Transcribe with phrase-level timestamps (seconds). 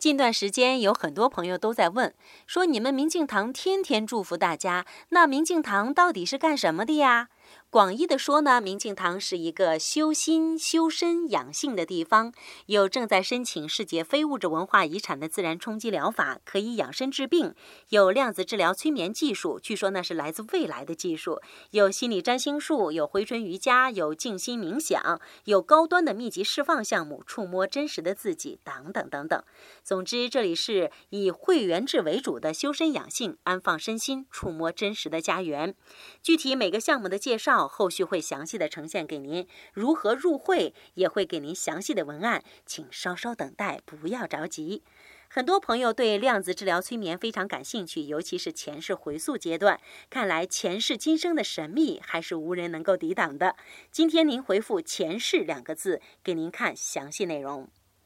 [0.00, 2.14] 近段时间有很多朋友都在问，
[2.46, 7.28] 说你们明镜堂天天祝福大家，那明镜堂到底是干什么的呀？
[7.70, 12.32] 广义的说呢，明镜堂是一个修心、修身、养性的地方，
[12.66, 17.52] 有正在申请世界非物质文化遗产的自然冲击疗法，可以养生治病；
[17.90, 29.42] 有量子治疗催眠技术，据说那是来自未来的技术；有心理占星术，有回春瑜伽，有静心冥想，有高端的密集释放项目，触摸真实的自己，等等等等。
[29.84, 35.76] 总之，这里是以会员制为主的修身养性、安放身心、触摸真实的家园。
[36.20, 37.39] 具体每个项目的介绍。
[37.66, 44.82] 后续会详细的呈现给您，如何入会也会给您详细的文案，请稍稍等待，不要着急。
[45.32, 49.80] 很多朋友对量子治疗催眠非常感兴趣，尤其是前世回溯阶段，
[50.10, 53.54] 看来前世今生的神秘还是无人能够抵挡的。
[53.92, 57.68] 今天您回复“前世”两个字，给您看详细内容。